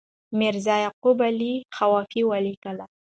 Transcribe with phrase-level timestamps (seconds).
[0.39, 2.77] میرزا یعقوب علي خوافي ولیکل.